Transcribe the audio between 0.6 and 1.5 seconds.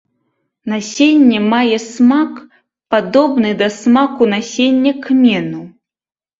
Насенне